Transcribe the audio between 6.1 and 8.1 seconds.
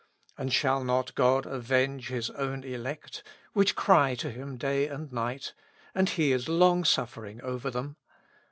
is long suffering over ihem